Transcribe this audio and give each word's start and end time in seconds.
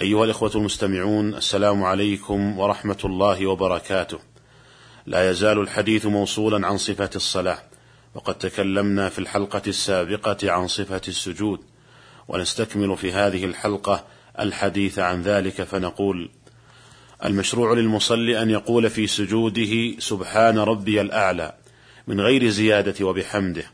أيها 0.00 0.24
الإخوة 0.24 0.50
المستمعون 0.54 1.34
السلام 1.34 1.84
عليكم 1.84 2.58
ورحمة 2.58 2.98
الله 3.04 3.46
وبركاته. 3.46 4.18
لا 5.06 5.30
يزال 5.30 5.58
الحديث 5.58 6.06
موصولا 6.06 6.66
عن 6.66 6.76
صفة 6.76 7.10
الصلاة، 7.16 7.58
وقد 8.14 8.34
تكلمنا 8.34 9.08
في 9.08 9.18
الحلقة 9.18 9.62
السابقة 9.66 10.52
عن 10.52 10.68
صفة 10.68 11.00
السجود، 11.08 11.60
ونستكمل 12.28 12.96
في 12.96 13.12
هذه 13.12 13.44
الحلقة 13.44 14.04
الحديث 14.38 14.98
عن 14.98 15.22
ذلك 15.22 15.62
فنقول: 15.62 16.30
المشروع 17.24 17.74
للمصلي 17.74 18.42
أن 18.42 18.50
يقول 18.50 18.90
في 18.90 19.06
سجوده 19.06 19.98
سبحان 19.98 20.58
ربي 20.58 21.00
الأعلى 21.00 21.54
من 22.06 22.20
غير 22.20 22.48
زيادة 22.48 23.06
وبحمده، 23.06 23.64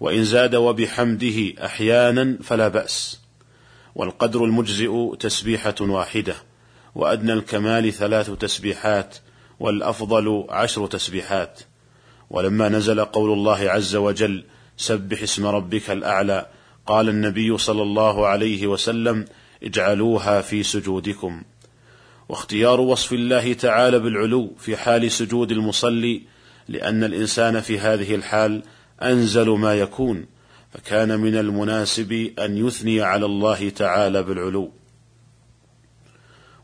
وإن 0.00 0.24
زاد 0.24 0.54
وبحمده 0.54 1.64
أحيانا 1.64 2.38
فلا 2.42 2.68
بأس. 2.68 3.23
والقدر 3.94 4.44
المجزئ 4.44 5.16
تسبيحة 5.20 5.74
واحدة 5.80 6.34
وأدنى 6.94 7.32
الكمال 7.32 7.92
ثلاث 7.92 8.30
تسبيحات 8.30 9.16
والأفضل 9.60 10.46
عشر 10.48 10.86
تسبيحات. 10.86 11.60
ولما 12.30 12.68
نزل 12.68 13.04
قول 13.04 13.32
الله 13.32 13.70
عز 13.70 13.96
وجل 13.96 14.44
سبح 14.76 15.22
اسم 15.22 15.46
ربك 15.46 15.90
الأعلى 15.90 16.46
قال 16.86 17.08
النبي 17.08 17.58
صلى 17.58 17.82
الله 17.82 18.26
عليه 18.26 18.66
وسلم 18.66 19.24
اجعلوها 19.62 20.40
في 20.40 20.62
سجودكم. 20.62 21.42
واختيار 22.28 22.80
وصف 22.80 23.12
الله 23.12 23.52
تعالى 23.52 23.98
بالعلو 23.98 24.54
في 24.58 24.76
حال 24.76 25.12
سجود 25.12 25.52
المصلي 25.52 26.22
لأن 26.68 27.04
الإنسان 27.04 27.60
في 27.60 27.78
هذه 27.78 28.14
الحال 28.14 28.62
أنزل 29.02 29.48
ما 29.50 29.74
يكون. 29.74 30.33
فكان 30.74 31.20
من 31.20 31.36
المناسب 31.36 32.12
أن 32.38 32.66
يثني 32.66 33.02
على 33.02 33.26
الله 33.26 33.68
تعالى 33.68 34.22
بالعلو. 34.22 34.70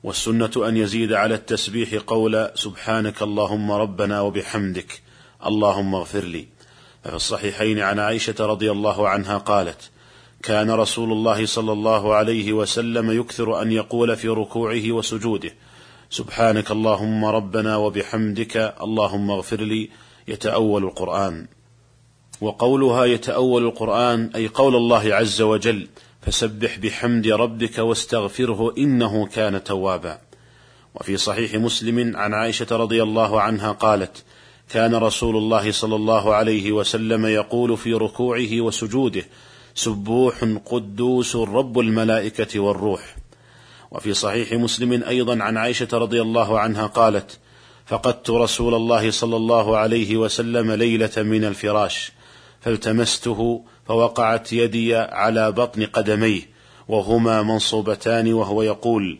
والسنة 0.02 0.50
أن 0.56 0.76
يزيد 0.76 1.12
على 1.12 1.34
التسبيح 1.34 1.94
قول 1.94 2.50
سبحانك 2.54 3.22
اللهم 3.22 3.72
ربنا 3.72 4.20
وبحمدك 4.20 5.02
اللهم 5.46 5.94
اغفر 5.94 6.24
لي. 6.24 6.46
ففي 7.04 7.16
الصحيحين 7.16 7.78
عن 7.78 7.98
عائشة 7.98 8.34
رضي 8.40 8.70
الله 8.70 9.08
عنها 9.08 9.38
قالت 9.38 9.90
كان 10.42 10.70
رسول 10.70 11.12
الله 11.12 11.46
صلى 11.46 11.72
الله 11.72 12.14
عليه 12.14 12.52
وسلم 12.52 13.10
يكثر 13.10 13.62
أن 13.62 13.72
يقول 13.72 14.16
في 14.16 14.28
ركوعه 14.28 14.92
وسجوده 14.92 15.54
سبحانك 16.10 16.70
اللهم 16.70 17.24
ربنا 17.24 17.76
وبحمدك 17.76 18.56
اللهم 18.82 19.30
اغفر 19.30 19.60
لي. 19.60 19.88
يتأول 20.28 20.84
القرآن. 20.84 21.48
وقولها 22.40 23.04
يتأول 23.04 23.64
القرآن 23.64 24.30
أي 24.34 24.48
قول 24.48 24.76
الله 24.76 25.14
عز 25.14 25.42
وجل 25.42 25.88
فسبح 26.22 26.78
بحمد 26.78 27.26
ربك 27.26 27.78
واستغفره 27.78 28.74
إنه 28.78 29.26
كان 29.26 29.64
توابا 29.64 30.18
وفي 30.94 31.16
صحيح 31.16 31.54
مسلم 31.54 32.16
عن 32.16 32.34
عائشة 32.34 32.66
رضي 32.70 33.02
الله 33.02 33.40
عنها 33.40 33.72
قالت 33.72 34.24
كان 34.70 34.94
رسول 34.94 35.36
الله 35.36 35.72
صلى 35.72 35.96
الله 35.96 36.34
عليه 36.34 36.72
وسلم 36.72 37.26
يقول 37.26 37.76
في 37.76 37.94
ركوعه 37.94 38.60
وسجوده 38.60 39.24
سبوح 39.74 40.44
قدوس 40.66 41.36
رب 41.36 41.78
الملائكة 41.78 42.60
والروح 42.60 43.16
وفي 43.90 44.14
صحيح 44.14 44.52
مسلم 44.52 45.02
أيضا 45.02 45.42
عن 45.42 45.56
عائشة 45.56 45.88
رضي 45.92 46.22
الله 46.22 46.60
عنها 46.60 46.86
قالت 46.86 47.38
فقدت 47.86 48.30
رسول 48.30 48.74
الله 48.74 49.10
صلى 49.10 49.36
الله 49.36 49.76
عليه 49.76 50.16
وسلم 50.16 50.72
ليلة 50.72 51.10
من 51.16 51.44
الفراش 51.44 52.12
فالتمسته 52.60 53.64
فوقعت 53.86 54.52
يدي 54.52 54.96
على 54.96 55.52
بطن 55.52 55.86
قدميه 55.86 56.42
وهما 56.88 57.42
منصوبتان 57.42 58.32
وهو 58.32 58.62
يقول 58.62 59.18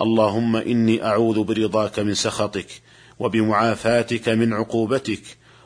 اللهم 0.00 0.56
إني 0.56 1.04
أعوذ 1.04 1.42
برضاك 1.44 1.98
من 1.98 2.14
سخطك 2.14 2.82
وبمعافاتك 3.18 4.28
من 4.28 4.52
عقوبتك 4.52 5.22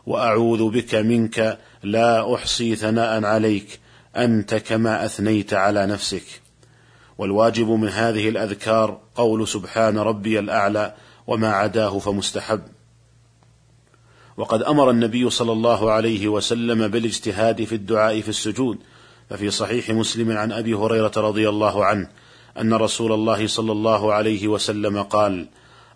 وأعوذ 0.06 0.70
بك 0.70 0.94
منك 0.94 1.58
لا 1.82 2.34
أحصي 2.34 2.76
ثناء 2.76 3.24
عليك 3.24 3.80
أنت 4.16 4.54
كما 4.54 5.04
أثنيت 5.04 5.54
على 5.54 5.86
نفسك. 5.86 6.24
والواجب 7.18 7.68
من 7.68 7.88
هذه 7.88 8.28
الأذكار 8.28 9.00
قول 9.14 9.48
سبحان 9.48 9.98
ربي 9.98 10.38
الأعلى 10.38 10.94
وما 11.26 11.52
عداه 11.52 11.98
فمستحب. 11.98 12.60
وقد 14.36 14.62
أمر 14.62 14.90
النبي 14.90 15.30
صلى 15.30 15.52
الله 15.52 15.90
عليه 15.90 16.28
وسلم 16.28 16.88
بالاجتهاد 16.88 17.64
في 17.64 17.74
الدعاء 17.74 18.20
في 18.20 18.28
السجود. 18.28 18.78
ففي 19.30 19.50
صحيح 19.50 19.90
مسلم 19.90 20.36
عن 20.36 20.52
أبي 20.52 20.74
هريرة 20.74 21.12
رضي 21.16 21.48
الله 21.48 21.84
عنه 21.84 22.08
أن 22.60 22.74
رسول 22.74 23.12
الله 23.12 23.46
صلى 23.46 23.72
الله 23.72 24.12
عليه 24.12 24.48
وسلم 24.48 25.02
قال 25.02 25.46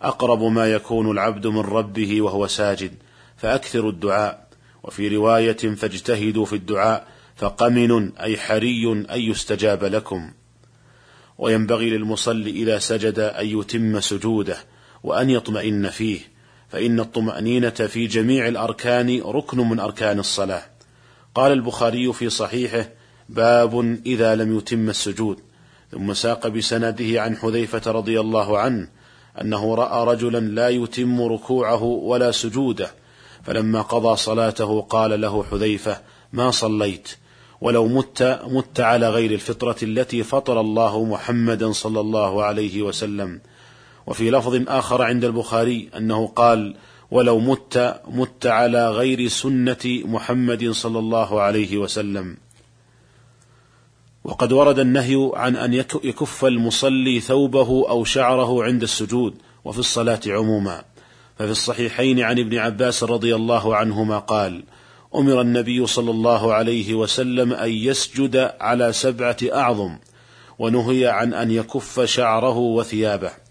أقرب 0.02 0.42
ما 0.42 0.66
يكون 0.66 1.10
العبد 1.10 1.46
من 1.46 1.60
ربه 1.60 2.22
وهو 2.22 2.46
ساجد 2.46 2.92
فاكثروا 3.36 3.90
الدعاء. 3.90 4.48
وفي 4.82 5.16
رواية 5.16 5.52
فاجتهدوا 5.52 6.44
في 6.44 6.52
الدعاء 6.52 7.08
فقمن 7.36 8.16
أي 8.16 8.36
حري 8.36 8.92
أن 8.92 9.20
يستجاب 9.20 9.84
لكم. 9.84 10.30
وينبغي 11.38 11.90
للمصلي 11.90 12.50
إذا 12.50 12.78
سجد 12.78 13.18
أن 13.18 13.46
يتم 13.46 14.00
سجوده 14.00 14.56
وأن 15.02 15.30
يطمئن 15.30 15.90
فيه. 15.90 16.20
فإن 16.68 17.00
الطمأنينة 17.00 17.70
في 17.70 18.06
جميع 18.06 18.48
الأركان 18.48 19.20
ركن 19.20 19.58
من 19.68 19.80
أركان 19.80 20.18
الصلاة. 20.18 20.62
قال 21.34 21.52
البخاري 21.52 22.12
في 22.12 22.30
صحيحه: 22.30 22.88
باب 23.28 23.98
إذا 24.06 24.34
لم 24.34 24.58
يتم 24.58 24.88
السجود، 24.88 25.38
ثم 25.92 26.14
ساق 26.14 26.46
بسنده 26.48 27.22
عن 27.22 27.36
حذيفة 27.36 27.90
رضي 27.90 28.20
الله 28.20 28.58
عنه 28.58 28.88
أنه 29.40 29.74
رأى 29.74 30.14
رجلا 30.14 30.38
لا 30.38 30.68
يتم 30.68 31.22
ركوعه 31.22 31.82
ولا 31.82 32.30
سجوده، 32.30 32.90
فلما 33.44 33.82
قضى 33.82 34.16
صلاته 34.16 34.80
قال 34.80 35.20
له 35.20 35.44
حذيفة: 35.50 36.00
ما 36.32 36.50
صليت، 36.50 37.08
ولو 37.60 37.86
مت 37.86 38.40
مت 38.46 38.80
على 38.80 39.08
غير 39.10 39.30
الفطرة 39.30 39.76
التي 39.82 40.22
فطر 40.22 40.60
الله 40.60 41.04
محمدا 41.04 41.72
صلى 41.72 42.00
الله 42.00 42.44
عليه 42.44 42.82
وسلم. 42.82 43.40
وفي 44.08 44.30
لفظ 44.30 44.62
آخر 44.68 45.02
عند 45.02 45.24
البخاري 45.24 45.88
أنه 45.96 46.26
قال 46.26 46.74
ولو 47.10 47.38
مت 47.38 48.00
مت 48.08 48.46
على 48.46 48.90
غير 48.90 49.28
سنة 49.28 49.84
محمد 49.84 50.70
صلى 50.70 50.98
الله 50.98 51.40
عليه 51.40 51.78
وسلم 51.78 52.36
وقد 54.24 54.52
ورد 54.52 54.78
النهي 54.78 55.30
عن 55.34 55.56
أن 55.56 55.74
يكف 56.04 56.44
المصلي 56.44 57.20
ثوبه 57.20 57.88
أو 57.88 58.04
شعره 58.04 58.64
عند 58.64 58.82
السجود 58.82 59.34
وفي 59.64 59.78
الصلاة 59.78 60.20
عموما. 60.26 60.82
ففي 61.38 61.50
الصحيحين 61.50 62.20
عن 62.20 62.38
ابن 62.38 62.58
عباس 62.58 63.04
رضي 63.04 63.34
الله 63.34 63.76
عنهما 63.76 64.18
قال 64.18 64.64
أمر 65.14 65.40
النبي 65.40 65.86
صلى 65.86 66.10
الله 66.10 66.54
عليه 66.54 66.94
وسلم 66.94 67.52
أن 67.52 67.70
يسجد 67.70 68.52
على 68.60 68.92
سبعة 68.92 69.36
أعظم 69.52 69.98
ونهي 70.58 71.06
عن 71.06 71.34
أن 71.34 71.50
يكف 71.50 72.00
شعره 72.00 72.56
وثيابه 72.56 73.47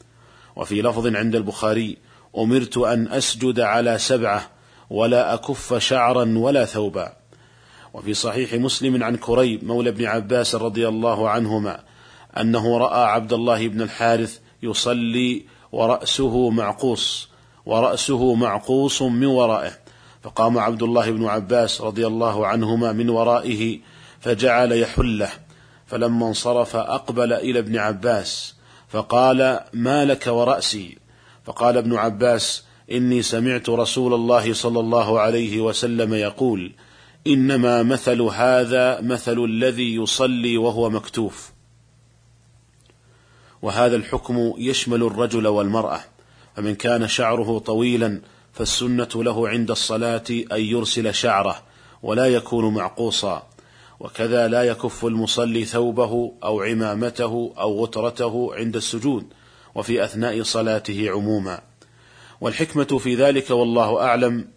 وفي 0.58 0.82
لفظ 0.82 1.16
عند 1.16 1.36
البخاري 1.36 1.98
أمرت 2.38 2.78
أن 2.78 3.08
أسجد 3.08 3.60
على 3.60 3.98
سبعة 3.98 4.50
ولا 4.90 5.34
أكف 5.34 5.74
شعرا 5.74 6.38
ولا 6.38 6.66
ثوبا. 6.66 7.14
وفي 7.94 8.14
صحيح 8.14 8.54
مسلم 8.54 9.04
عن 9.04 9.16
كريب 9.16 9.64
مولى 9.64 9.90
ابن 9.90 10.06
عباس 10.06 10.56
رضي 10.56 10.88
الله 10.88 11.30
عنهما 11.30 11.84
أنه 12.38 12.78
رأى 12.78 13.04
عبد 13.04 13.34
الله 13.34 13.68
بن 13.68 13.82
الحارث 13.82 14.40
يصلي 14.64 15.46
ورأسه 15.72 16.50
معقوص 16.50 17.30
ورأسه 17.66 18.34
معقوص 18.34 19.02
من 19.02 19.26
ورائه. 19.26 19.72
فقام 20.24 20.58
عبد 20.58 20.84
الله 20.84 21.12
بن 21.12 21.26
عباس 21.26 21.82
رضي 21.82 22.08
الله 22.08 22.48
عنهما 22.48 22.92
من 22.92 23.10
ورائه 23.10 23.80
فجعل 24.20 24.72
يحله. 24.72 25.30
فلما 25.86 26.28
انصرف 26.28 26.76
أقبل 26.76 27.34
إلى 27.34 27.60
ابن 27.60 27.78
عباس. 27.78 28.57
فقال 28.88 29.60
ما 29.74 30.06
لك 30.06 30.28
ورأسي؟ 30.28 30.98
فقال 31.46 31.78
ابن 31.78 31.96
عباس 31.96 32.64
إني 32.92 33.22
سمعت 33.22 33.70
رسول 33.70 34.14
الله 34.14 34.54
صلى 34.54 34.80
الله 34.80 35.20
عليه 35.20 35.62
وسلم 35.62 36.14
يقول 36.14 36.72
إنما 37.28 37.84
مثل 37.84 38.22
هذا 38.22 39.02
مثل 39.02 39.44
الذي 39.44 39.96
يصلي 39.96 40.58
وهو 40.58 40.90
مكتوف. 40.90 41.52
وهذا 43.62 43.96
الحكم 43.96 44.54
يشمل 44.58 45.04
الرجل 45.04 45.48
والمرأة 45.48 46.00
فمن 46.56 46.76
كان 46.76 47.08
شعره 47.08 47.60
طويلا 47.60 48.22
فالسنة 48.54 49.10
له 49.16 49.50
عند 49.50 49.72
الصلاة 49.72 50.24
أن 50.30 50.62
يرسل 50.62 51.14
شعره 51.14 51.64
ولا 52.04 52.26
يكون 52.26 52.74
معقوصا. 52.74 53.48
وكذا 54.00 54.48
لا 54.48 54.64
يكف 54.64 55.06
المصلي 55.06 55.66
ثوبه 55.66 56.34
أو 56.44 56.62
عمامته 56.62 57.54
أو 57.58 57.84
غترته 57.84 58.56
عند 58.56 58.76
السجود 58.76 59.34
وفي 59.76 60.04
أثناء 60.04 60.44
صلاته 60.44 61.10
عموما. 61.10 61.62
والحكمة 62.42 62.98
في 62.98 63.16
ذلك 63.16 63.50
والله 63.50 64.02
أعلم 64.02 64.48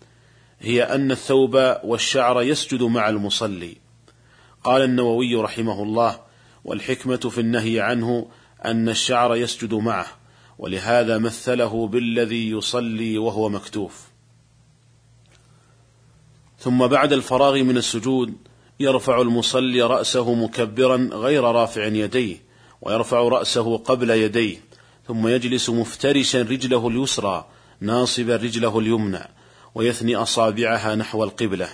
هي 0.60 0.82
أن 0.82 1.10
الثوب 1.10 1.54
والشعر 1.84 2.42
يسجد 2.42 2.82
مع 2.82 3.08
المصلي. 3.08 3.76
قال 4.64 4.82
النووي 4.82 5.36
رحمه 5.36 5.82
الله 5.82 6.20
والحكمة 6.64 7.16
في 7.16 7.40
النهي 7.40 7.80
عنه 7.80 8.30
أن 8.64 8.88
الشعر 8.88 9.36
يسجد 9.36 9.74
معه 9.74 10.06
ولهذا 10.58 11.18
مثله 11.18 11.86
بالذي 11.88 12.50
يصلي 12.50 13.18
وهو 13.18 13.48
مكتوف. 13.48 14.10
ثم 16.58 16.86
بعد 16.86 17.12
الفراغ 17.12 17.62
من 17.62 17.76
السجود 17.76 18.34
يرفع 18.80 19.20
المصلي 19.20 19.82
رأسه 19.82 20.34
مكبرا 20.34 21.10
غير 21.12 21.44
رافع 21.44 21.86
يديه 21.86 22.36
ويرفع 22.82 23.20
رأسه 23.20 23.76
قبل 23.76 24.10
يديه 24.10 24.56
ثم 25.08 25.28
يجلس 25.28 25.70
مفترشا 25.70 26.42
رجله 26.42 26.88
اليسرى 26.88 27.46
ناصبا 27.80 28.36
رجله 28.36 28.78
اليمنى 28.78 29.28
ويثني 29.74 30.16
أصابعها 30.16 30.94
نحو 30.94 31.24
القبلة 31.24 31.68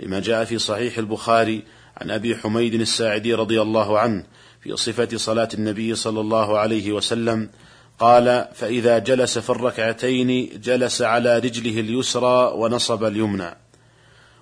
لما 0.00 0.20
جاء 0.20 0.44
في 0.44 0.58
صحيح 0.58 0.98
البخاري 0.98 1.62
عن 1.96 2.10
أبي 2.10 2.36
حميد 2.36 2.74
الساعدي 2.74 3.34
رضي 3.34 3.62
الله 3.62 3.98
عنه 3.98 4.24
في 4.60 4.76
صفة 4.76 5.08
صلاة 5.16 5.48
النبي 5.54 5.94
صلى 5.94 6.20
الله 6.20 6.58
عليه 6.58 6.92
وسلم 6.92 7.50
قال 7.98 8.48
فإذا 8.54 8.98
جلس 8.98 9.38
في 9.38 9.50
الركعتين 9.50 10.60
جلس 10.60 11.02
على 11.02 11.38
رجله 11.38 11.80
اليسرى 11.80 12.52
ونصب 12.54 13.04
اليمنى 13.04 13.56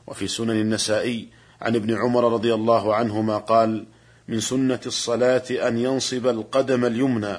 وفي 0.06 0.28
سنن 0.28 0.50
النسائي 0.60 1.41
عن 1.62 1.76
ابن 1.76 1.94
عمر 1.94 2.32
رضي 2.32 2.54
الله 2.54 2.94
عنهما 2.94 3.38
قال 3.38 3.84
من 4.28 4.40
سنة 4.40 4.80
الصلاة 4.86 5.42
أن 5.50 5.78
ينصب 5.78 6.26
القدم 6.26 6.84
اليمنى 6.84 7.36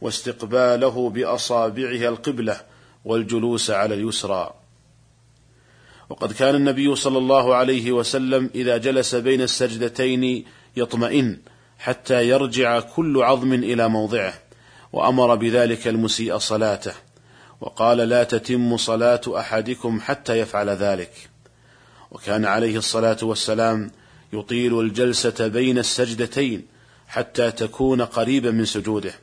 واستقباله 0.00 1.10
بأصابعها 1.10 2.08
القبلة 2.08 2.60
والجلوس 3.04 3.70
على 3.70 3.94
اليسرى 3.94 4.54
وقد 6.08 6.32
كان 6.32 6.54
النبي 6.54 6.96
صلى 6.96 7.18
الله 7.18 7.54
عليه 7.54 7.92
وسلم 7.92 8.50
إذا 8.54 8.76
جلس 8.76 9.14
بين 9.14 9.40
السجدتين 9.40 10.44
يطمئن 10.76 11.38
حتى 11.78 12.28
يرجع 12.28 12.80
كل 12.80 13.22
عظم 13.22 13.52
إلى 13.52 13.88
موضعه 13.88 14.34
وأمر 14.92 15.34
بذلك 15.34 15.88
المسيء 15.88 16.38
صلاته 16.38 16.92
وقال 17.60 17.98
لا 17.98 18.24
تتم 18.24 18.76
صلاة 18.76 19.20
أحدكم 19.28 20.00
حتى 20.00 20.38
يفعل 20.38 20.70
ذلك 20.70 21.35
وكان 22.16 22.44
عليه 22.44 22.76
الصلاة 22.76 23.16
والسلام 23.22 23.90
يطيل 24.32 24.80
الجلسة 24.80 25.48
بين 25.48 25.78
السجدتين 25.78 26.66
حتى 27.08 27.50
تكون 27.50 28.02
قريبا 28.02 28.50
من 28.50 28.64
سجوده. 28.64 29.14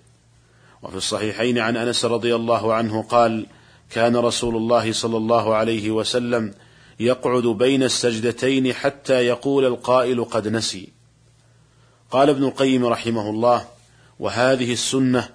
وفي 0.84 0.95
الصحيحين 0.95 1.60
عن 1.60 1.78
أنس 1.78 2.06
رضي 2.06 2.36
الله 2.36 2.74
عنه 2.74 3.04
قال 3.04 3.45
كان 3.90 4.16
رسول 4.16 4.56
الله 4.56 4.92
صلى 4.92 5.18
الله 5.18 5.56
عليه 5.56 5.92
وسلم 5.92 6.54
يقعد 7.00 7.44
بين 7.44 7.84
السجدتين 7.84 8.74
حتى 8.74 9.13
يقول 9.13 9.66
القائل 9.66 10.24
قد 10.25 10.48
نسي. 10.48 10.90
قال 12.12 12.30
ابن 12.30 12.44
القيم 12.44 12.86
رحمه 12.86 13.30
الله 13.30 13.66
وهذه 14.19 14.74
السنة 14.74 15.30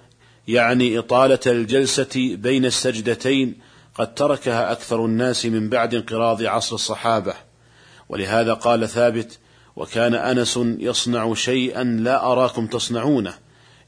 يعني 0.47 0.99
إطالة 0.99 1.39
الجلسة 1.47 2.35
بين 2.35 2.65
السجدتين 2.65 3.55
قد 3.95 4.15
تركها 4.15 4.71
أكثر 4.71 5.05
الناس 5.05 5.45
من 5.45 5.69
بعد 5.69 5.95
انقراض 5.95 6.43
عصر 6.43 6.75
الصحابة. 6.75 7.48
ولهذا 8.09 8.53
قال 8.53 8.89
ثابت 8.89 9.39
وكان 9.75 10.15
أنس 10.15 10.59
يصنع 10.63 11.33
شيئا 11.33 11.83
لا 11.83 12.31
أراكم 12.31 12.67
تصنعونه 12.67 13.33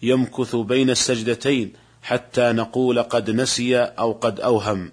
يمكث 0.02 0.56
بين 0.56 0.90
السجدتين 0.90 1.74
حتى 2.02 2.52
نقول 2.52 3.04
قد 3.04 3.32
نسي 3.32 3.78
أو 3.78 4.12
قد 4.12 4.40
أوهم. 4.40 4.92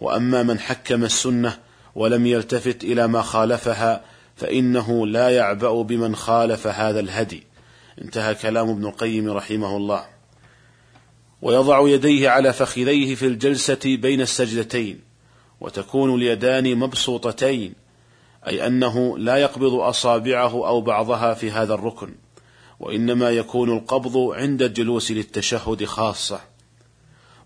وأما 0.00 0.42
من 0.42 0.58
حكم 0.58 1.04
السنة 1.04 1.58
ولم 1.94 2.26
يلتفت 2.26 2.84
إلى 2.84 3.08
ما 3.08 3.22
خالفها 3.22 4.04
فإنه 4.36 5.06
لا 5.06 5.30
يعبأ 5.30 5.82
بمن 5.82 6.16
خالف 6.16 6.66
هذا 6.66 7.00
الهدي. 7.00 7.42
انتهى 8.02 8.34
كلام 8.34 8.70
ابن 8.70 8.86
القيم 8.86 9.30
رحمه 9.30 9.76
الله. 9.76 10.04
ويضع 11.42 11.88
يديه 11.88 12.28
على 12.28 12.52
فخذيه 12.52 13.14
في 13.14 13.26
الجلسة 13.26 13.80
بين 13.84 14.20
السجدتين 14.20 15.00
وتكون 15.60 16.14
اليدان 16.14 16.76
مبسوطتين. 16.76 17.74
أي 18.48 18.66
أنه 18.66 19.18
لا 19.18 19.36
يقبض 19.36 19.74
أصابعه 19.74 20.68
أو 20.68 20.80
بعضها 20.80 21.34
في 21.34 21.50
هذا 21.50 21.74
الركن 21.74 22.14
وإنما 22.80 23.30
يكون 23.30 23.72
القبض 23.76 24.16
عند 24.16 24.62
الجلوس 24.62 25.10
للتشهد 25.10 25.84
خاصة. 25.84 26.40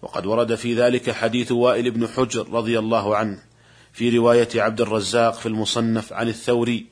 وقد 0.03 0.27
ورد 0.27 0.55
في 0.55 0.75
ذلك 0.75 1.11
حديث 1.11 1.53
وائل 1.53 1.91
بن 1.91 2.09
حجر 2.09 2.49
رضي 2.53 2.79
الله 2.79 3.17
عنه 3.17 3.39
في 3.93 4.19
رواية 4.19 4.49
عبد 4.57 4.81
الرزاق 4.81 5.35
في 5.35 5.47
المصنف 5.47 6.13
عن 6.13 6.29
الثوري 6.29 6.87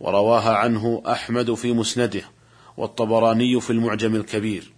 ورواها 0.00 0.56
عنه 0.56 1.02
أحمد 1.06 1.54
في 1.54 1.72
مسنده 1.72 2.22
والطبراني 2.76 3.60
في 3.60 3.70
المعجم 3.70 4.16
الكبير 4.16 4.72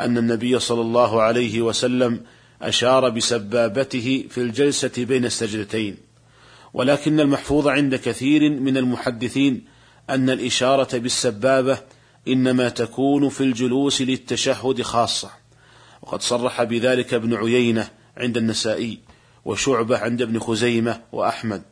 أن 0.00 0.18
النبي 0.18 0.58
صلى 0.58 0.80
الله 0.80 1.22
عليه 1.22 1.60
وسلم 1.60 2.20
أشار 2.62 3.08
بسبابته 3.08 4.26
في 4.30 4.38
الجلسة 4.38 5.04
بين 5.04 5.24
السجدتين. 5.24 6.07
ولكن 6.74 7.20
المحفوظ 7.20 7.68
عند 7.68 7.94
كثير 7.94 8.50
من 8.50 8.76
المحدثين 8.76 9.64
أن 10.10 10.30
الإشارة 10.30 10.98
بالسبابة 10.98 11.78
إنما 12.28 12.68
تكون 12.68 13.28
في 13.28 13.40
الجلوس 13.40 14.02
للتشهد 14.02 14.82
خاصة. 14.82 15.30
وقد 16.02 16.22
صرح 16.22 16.62
بذلك 16.62 17.14
ابن 17.14 17.34
عيينة 17.34 17.90
عند 18.16 18.36
النسائي 18.36 18.98
وشعبة 19.44 19.98
عند 19.98 20.22
ابن 20.22 20.38
خزيمة 20.38 21.00
وأحمد 21.12 21.62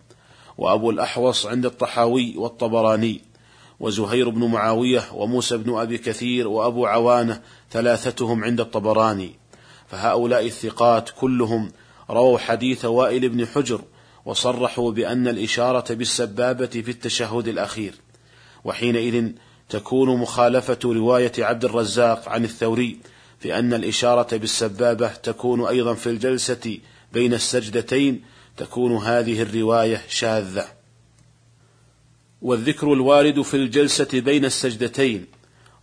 وأبو 0.59 0.91
الأحوص 0.91 1.47
عند 1.47 1.67
الطحاوي 1.67 2.37
والطبراني 2.37 3.21
وزهير 3.81 4.29
بن 4.29 4.45
معاوية 4.45 5.03
وموسى 5.13 5.57
بن 5.57 5.79
أبي 5.79 5.99
كثير 5.99 6.49
وأبو 6.49 6.87
عوانة 6.87 7.41
ثلاثتهم 7.71 8.45
عند 8.45 8.61
الطبراني. 8.61 9.35
فهؤلاء 9.87 10.47
الثقات 10.47 11.11
كلهم 11.11 11.73
رووا 12.11 12.39
حديث 12.39 12.85
وائل 12.85 13.29
بن 13.29 13.47
حجر 13.47 13.81
وصرحوا 14.27 14.93
بأن 14.93 15.29
الإشارة 15.29 15.95
بالسبابة 15.95 16.67
في 16.67 16.91
التشهد 16.91 17.49
الأخير 17.49 17.95
وحينئذ 18.65 19.31
تكون 19.69 20.17
مخالفة 20.19 20.79
رواية 20.85 21.33
عبد 21.39 21.65
الرزاق 21.65 22.29
عن 22.29 22.45
الثوري 22.45 22.99
في 23.41 23.59
أن 23.59 23.75
الإشارة 23.75 24.37
بالسبابة 24.37 25.09
تكون 25.09 25.67
أيضا 25.67 25.95
في 25.95 26.11
الجلسة 26.11 26.79
بين 27.13 27.35
السجدتين 27.35 28.25
تكون 28.57 28.97
هذه 28.97 29.43
الرواية 29.43 30.03
شاذة. 30.09 30.67
والذكر 32.43 32.93
الوارد 32.93 33.43
في 33.43 33.55
الجلسة 33.55 34.21
بين 34.21 34.45
السجدتين 34.45 35.27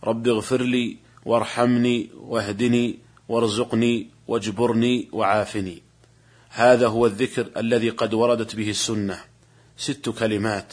رب 0.04 0.28
اغفر 0.28 0.62
لي 0.62 0.96
وارحمني 1.24 2.10
واهدني 2.20 2.98
وارزقني 3.28 4.06
واجبرني 4.28 5.08
وعافني. 5.12 5.83
هذا 6.56 6.86
هو 6.88 7.06
الذكر 7.06 7.46
الذي 7.56 7.90
قد 7.90 8.14
وردت 8.14 8.56
به 8.56 8.70
السنة. 8.70 9.18
ست 9.76 10.08
كلمات 10.08 10.72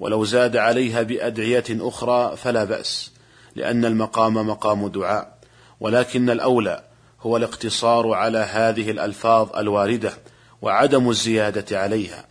ولو 0.00 0.24
زاد 0.24 0.56
عليها 0.56 1.02
بأدعية 1.02 1.64
أخرى 1.70 2.36
فلا 2.36 2.64
بأس 2.64 3.10
لأن 3.56 3.84
المقام 3.84 4.34
مقام 4.34 4.88
دعاء 4.88 5.38
ولكن 5.80 6.30
الأولى 6.30 6.84
هو 7.20 7.36
الاقتصار 7.36 8.12
على 8.12 8.38
هذه 8.38 8.90
الألفاظ 8.90 9.56
الواردة 9.56 10.12
وعدم 10.62 11.10
الزيادة 11.10 11.80
عليها. 11.80 12.24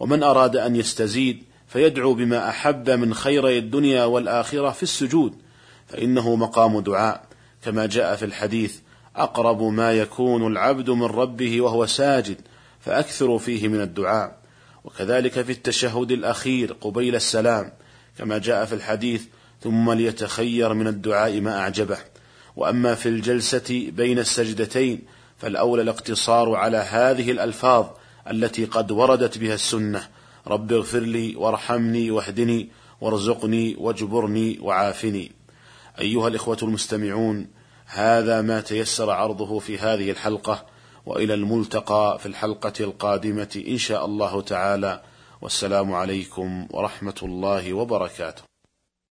ومن 0.00 0.22
أراد 0.22 0.56
أن 0.56 0.76
يستزيد 0.76 1.42
فيدعو 1.68 2.14
بما 2.14 2.48
أحب 2.48 2.90
من 2.90 3.14
خيري 3.14 3.58
الدنيا 3.58 4.04
والآخرة 4.04 4.70
في 4.70 4.82
السجود 4.82 5.34
فإنه 5.86 6.36
مقام 6.36 6.80
دعاء 6.80 7.24
كما 7.64 7.86
جاء 7.86 8.16
في 8.16 8.24
الحديث 8.24 8.78
أقرب 9.22 9.62
ما 9.62 9.92
يكون 9.92 10.52
العبد 10.52 10.90
من 10.90 11.04
ربه 11.04 11.60
وهو 11.60 11.86
ساجد 11.86 12.40
فأكثروا 12.80 13.38
فيه 13.38 13.68
من 13.68 13.80
الدعاء. 13.80 14.38
وكذلك 14.84 15.42
في 15.42 15.52
التشهد 15.52 16.10
الأخير 16.10 16.72
قبيل 16.72 17.14
السلام 17.14 17.72
كما 18.18 18.38
جاء 18.38 18.64
في 18.64 18.74
الحديث 18.74 19.22
ثم 19.62 19.92
ليتخير 19.92 20.74
من 20.74 20.86
الدعاء 20.86 21.40
ما 21.40 21.58
أعجبه. 21.58 21.98
وأما 22.56 22.94
في 22.94 23.08
الجلسة 23.08 23.90
بين 23.92 24.18
السجدتين 24.18 25.02
فالأولى 25.38 25.82
الاقتصار 25.82 26.54
على 26.54 26.76
هذه 26.76 27.30
الألفاظ 27.30 27.86
التي 28.30 28.64
قد 28.64 28.90
وردت 28.90 29.38
بها 29.38 29.54
السنة 29.54 30.08
رب 30.46 30.72
اغفر 30.72 30.98
لي 30.98 31.36
وارحمني 31.36 32.10
واهدني 32.10 32.68
وارزقني 33.00 33.76
واجبرني 33.78 34.58
وعافني. 34.60 35.32
أيها 36.00 36.28
الإخوة 36.28 36.58
المستمعون 36.62 37.46
هذا 37.90 38.42
ما 38.42 38.60
تيسر 38.60 39.10
عرضه 39.10 39.58
في 39.58 39.78
هذه 39.78 40.10
الحلقة 40.10 40.66
وإلى 41.06 41.34
الملتقى 41.34 42.18
في 42.18 42.26
الحلقة 42.26 42.72
القادمة 42.80 43.62
إن 43.68 43.78
شاء 43.78 44.04
الله 44.04 44.42
تعالى. 44.42 45.02
والسلام 45.42 45.94
عليكم 45.94 46.68
ورحمة 46.70 47.14
الله 47.22 47.72
وبركاته. 47.72 48.42